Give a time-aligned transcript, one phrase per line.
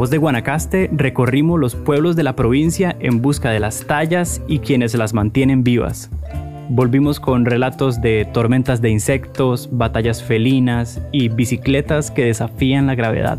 [0.00, 4.60] voz de Guanacaste recorrimos los pueblos de la provincia en busca de las tallas y
[4.60, 6.08] quienes las mantienen vivas.
[6.70, 13.36] Volvimos con relatos de tormentas de insectos, batallas felinas y bicicletas que desafían la gravedad.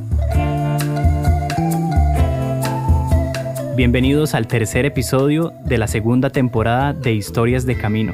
[3.75, 8.13] Bienvenidos al tercer episodio de la segunda temporada de Historias de Camino.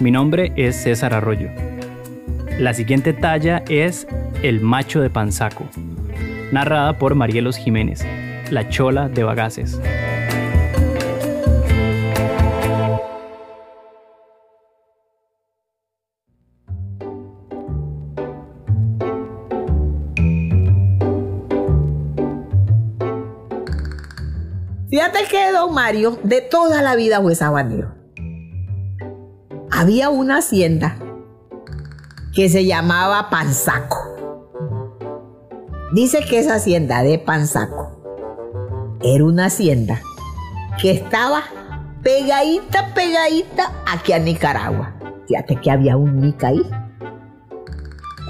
[0.00, 1.50] Mi nombre es César Arroyo.
[2.58, 4.08] La siguiente talla es
[4.42, 5.66] El macho de Panzaco,
[6.52, 8.04] narrada por Marielos Jiménez,
[8.50, 9.80] la chola de Bagaces.
[24.90, 27.94] Fíjate que don Mario de toda la vida fue sabanero.
[29.70, 30.96] Había una hacienda
[32.34, 34.09] que se llamaba Panzaco.
[35.92, 37.90] Dice que esa hacienda de Panzaco
[39.02, 40.00] era una hacienda
[40.80, 41.42] que estaba
[42.00, 44.94] pegadita, pegadita aquí a Nicaragua.
[45.26, 46.62] Fíjate que había un Nica ahí.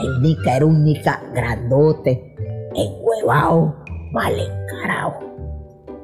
[0.03, 2.35] El Nica era un Nica grandote,
[2.75, 3.77] enhuevado,
[4.13, 5.19] mal encarado.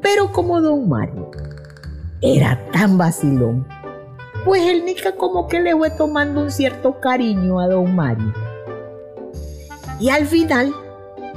[0.03, 1.31] Pero como don Mario
[2.21, 3.67] era tan vacilón,
[4.45, 8.35] pues el Nica como que le fue tomando un cierto cariño a don Mario.
[9.99, 10.75] Y al final,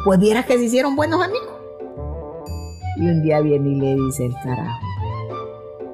[0.03, 1.49] pues viera que se hicieron buenos amigos.
[2.97, 4.79] Y un día viene y le dice el carajo.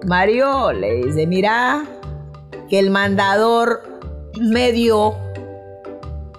[0.06, 1.84] Mario le dice, mira,
[2.70, 3.82] que el mandador
[4.40, 5.16] me dio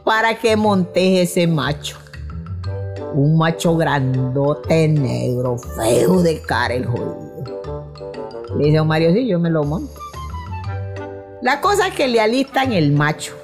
[0.04, 1.98] para que montes ese macho.
[3.14, 7.26] Un macho grandote, negro, feo de cara el jodido.
[8.56, 9.92] Le dice a Mario, sí, yo me lo monto.
[11.42, 13.34] La cosa es que le alistan el macho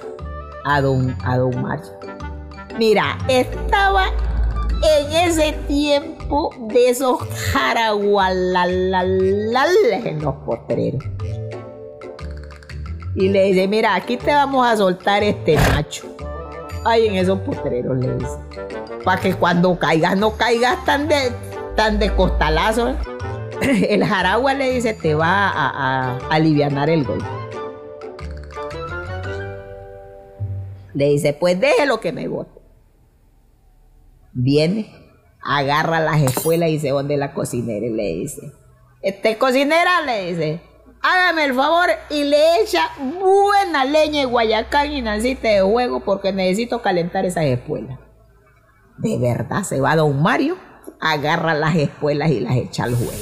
[0.64, 2.01] a don, a don Mario.
[2.78, 4.06] Mira, estaba
[4.82, 7.20] en ese tiempo de esos
[7.52, 11.04] jaragualalales en los potreros.
[13.14, 16.16] Y le dice, mira, aquí te vamos a soltar este macho.
[16.84, 18.38] Ahí en esos potreros, le dice.
[19.04, 21.30] Para que cuando caigas, no caigas tan de,
[21.76, 22.94] tan de costalazo.
[23.60, 27.26] El jaragua le dice, te va a, a, a alivianar el golpe.
[30.94, 32.61] Le dice, pues déjelo que me bote.
[34.32, 34.92] Viene,
[35.42, 38.52] agarra las espuelas y se donde la cocinera y le dice,
[39.02, 40.62] este cocinera le dice,
[41.02, 42.88] hágame el favor y le echa
[43.20, 47.98] buena leña de guayacán y naciste de juego porque necesito calentar esas espuelas.
[48.98, 50.56] De verdad, se va don Mario,
[51.00, 53.12] agarra las espuelas y las echa al juego.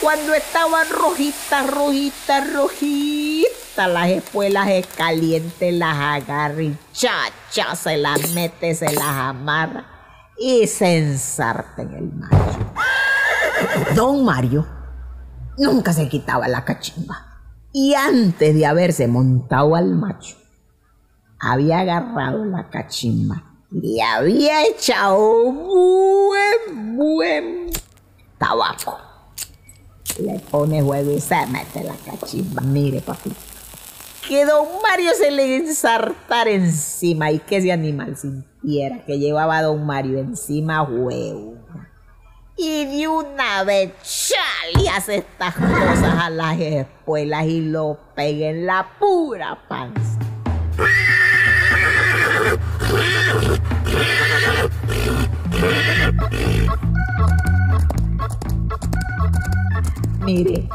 [0.00, 3.31] Cuando estaban rojitas, rojitas, rojitas,
[3.76, 9.86] las espuelas es caliente, las agarra y chacha, se las mete, se las amarra
[10.38, 12.58] y se ensarta en el macho.
[13.94, 14.66] Don Mario
[15.58, 17.28] nunca se quitaba la cachimba.
[17.72, 20.36] Y antes de haberse montado al macho,
[21.40, 27.70] había agarrado la cachimba y había echado buen, buen
[28.36, 28.98] tabaco.
[30.20, 32.60] Le pone huevo y se mete la cachimba.
[32.60, 33.32] Mire, papi.
[34.28, 39.62] Que don Mario se le ensartara encima y que ese animal sintiera que llevaba a
[39.62, 41.56] don Mario encima huevo.
[42.56, 43.92] Y de una vez
[44.76, 50.18] le hace estas cosas a las espuelas y lo pega en la pura panza.
[60.20, 60.68] Mire,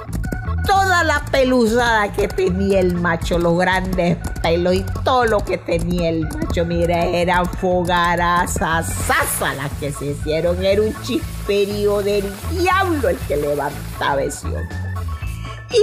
[0.67, 6.09] toda la peluzada que tenía el macho, los grandes pelos y todo lo que tenía
[6.09, 10.63] el macho, mire, eran fogaras asas las que se hicieron.
[10.63, 14.67] Era un chisperío del diablo el que levantaba ese hombre.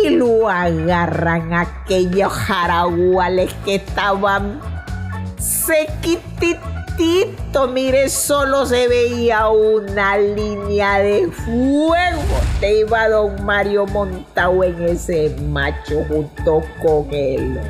[0.04, 4.60] Y lo agarran aquellos jaraguales que estaban
[5.38, 6.73] sequititos
[7.72, 12.22] mire, solo se veía una línea de fuego.
[12.60, 17.60] Te iba don Mario montado en ese macho junto con él.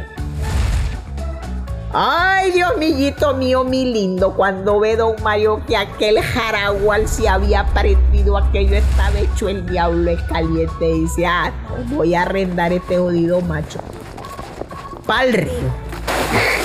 [1.97, 7.65] Ay, Dios millito mío, mi lindo, cuando ve don Mario que aquel jaragual se había
[7.67, 12.73] prendido, aquello estaba hecho el diablo es caliente, y dice, ah, no, voy a arrendar
[12.73, 13.79] este jodido macho.
[15.07, 16.64] Pa'l río.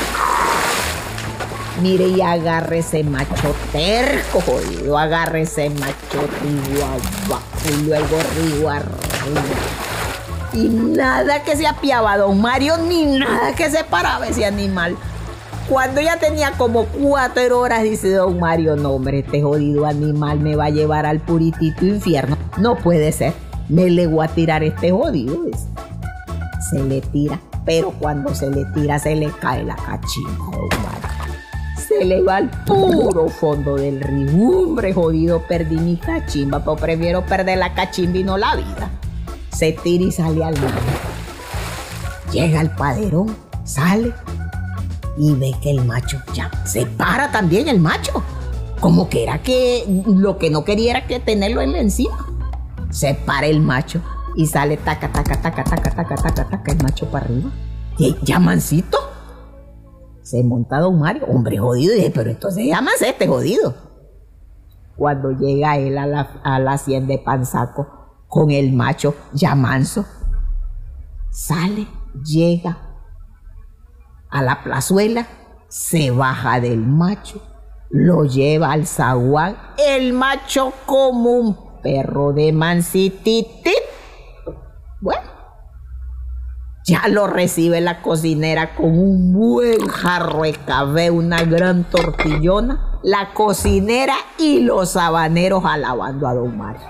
[1.82, 4.98] Mire y agarre ese macho terco, jodido.
[4.98, 6.86] Agarre ese macho río
[7.70, 9.42] y luego río arriba.
[10.52, 14.98] Y nada que se apiaba don Mario, ni nada que se paraba ese animal.
[15.70, 20.56] cuando ya tenía como cuatro horas, dice don Mario, no hombre, este jodido animal me
[20.56, 22.36] va a llevar al puritito infierno.
[22.58, 23.34] No puede ser,
[23.70, 25.38] me le voy a tirar este jodido.
[26.72, 31.09] Se le tira, pero cuando se le tira se le cae la cachimba, don Mario.
[31.90, 34.48] Se le va al puro fondo del río.
[34.48, 38.92] Hombre, jodido, perdí mi cachimba, pero prefiero perder la cachimba y no la vida.
[39.52, 40.72] Se tira y sale al mar.
[42.32, 44.14] Llega al paderón, sale
[45.18, 48.22] y ve que el macho ya se para también el macho.
[48.80, 52.28] Como que era que lo que no quería era que tenerlo en la encima.
[52.92, 54.00] Se para el macho
[54.36, 57.50] y sale taca, taca, taca, taca, taca, taca, taca, el macho para arriba.
[57.98, 59.09] Y ya mansito.
[60.30, 63.74] Se monta Don Mario, hombre jodido, y dice, pero entonces llamas este jodido.
[64.96, 67.88] Cuando llega él a la, a la hacienda de Panzaco
[68.28, 70.06] con el macho ya manso,
[71.32, 71.88] sale,
[72.24, 72.78] llega
[74.30, 75.28] a la plazuela,
[75.68, 77.42] se baja del macho,
[77.90, 83.74] lo lleva al zaguán, el macho como un perro de mansititi.
[85.02, 85.29] Bueno,
[86.90, 93.32] ya lo recibe la cocinera con un buen jarro de café, una gran tortillona, la
[93.34, 96.82] cocinera y los habaneros alabando a don Mario.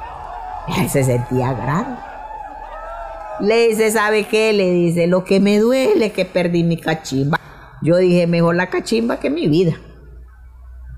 [0.77, 1.99] Él se sentía grande.
[3.41, 4.53] Le dice, ¿sabe qué?
[4.53, 7.37] Le dice, lo que me duele es que perdí mi cachimba.
[7.81, 9.73] Yo dije, mejor la cachimba que mi vida.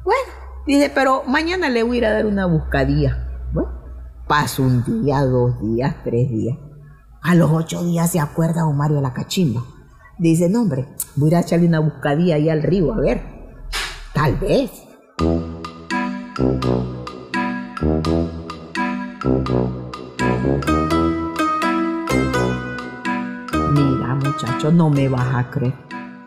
[0.04, 0.32] Bueno,
[0.68, 3.50] dice, pero mañana le voy a ir a dar una buscadilla.
[3.52, 3.72] Bueno,
[4.28, 6.58] pasa un día, dos días, tres días.
[7.24, 9.64] A los ocho días se acuerda don Mario de la cachimba.
[10.18, 13.22] Dice, no hombre, voy a echarle una buscadilla ahí al río, a ver.
[14.12, 14.72] Tal vez.
[23.72, 25.74] Mira, muchacho, no me vas a creer.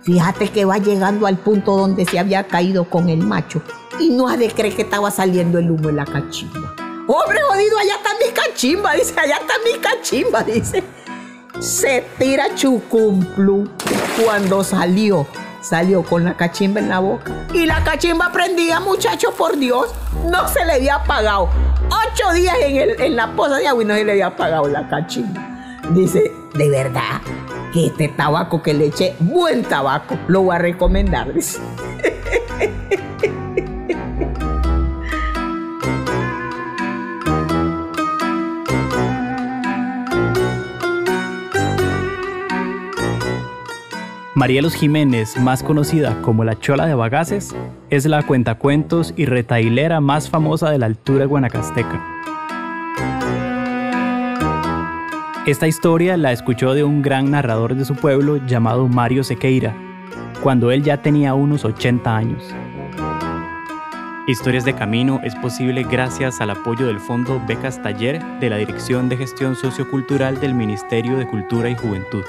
[0.03, 3.63] Fíjate que va llegando al punto donde se había caído con el macho
[3.99, 6.64] y no ha de creer que estaba saliendo el humo en la cachimba.
[7.07, 8.93] ¡Hombre jodido, allá está mi cachimba!
[8.95, 10.83] Dice, allá está mi cachimba, dice.
[11.61, 13.69] Se tira chucumplu.
[14.25, 15.27] Cuando salió,
[15.61, 17.47] salió con la cachimba en la boca.
[17.53, 19.93] Y la cachimba prendía, muchacho, por Dios.
[20.31, 21.51] No se le había apagado.
[21.89, 24.67] Ocho días en, el, en la poza de agua y no se le había apagado
[24.69, 25.79] la cachimba.
[25.91, 27.21] Dice, de verdad,
[27.75, 31.35] que este tabaco que le eché, buen tabaco, lo voy a recomendar.
[31.35, 31.61] Dice.
[44.37, 47.55] Marielos Jiménez, más conocida como la Chola de Bagaces,
[47.89, 52.05] es la cuentacuentos y retailera más famosa de la altura guanacasteca.
[55.47, 59.73] Esta historia la escuchó de un gran narrador de su pueblo llamado Mario Sequeira,
[60.43, 62.43] cuando él ya tenía unos 80 años.
[64.27, 69.09] Historias de Camino es posible gracias al apoyo del Fondo Becas Taller de la Dirección
[69.09, 72.25] de Gestión Sociocultural del Ministerio de Cultura y Juventud.